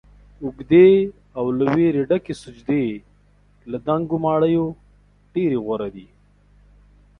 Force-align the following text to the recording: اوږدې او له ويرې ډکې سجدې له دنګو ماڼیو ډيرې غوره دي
اوږدې 0.43 0.87
او 1.37 1.45
له 1.57 1.65
ويرې 1.73 2.03
ډکې 2.09 2.33
سجدې 2.43 2.85
له 3.71 3.77
دنګو 3.85 4.17
ماڼیو 4.25 4.65
ډيرې 5.33 5.57
غوره 5.65 5.89
دي 5.95 6.07